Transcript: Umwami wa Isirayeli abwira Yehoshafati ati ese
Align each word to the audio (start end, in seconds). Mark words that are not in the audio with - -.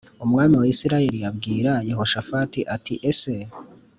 Umwami 0.25 0.55
wa 0.59 0.67
Isirayeli 0.73 1.19
abwira 1.31 1.71
Yehoshafati 1.89 2.59
ati 2.75 2.93
ese 3.11 3.33